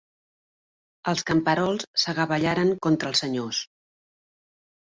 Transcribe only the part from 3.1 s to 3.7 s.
els senyors.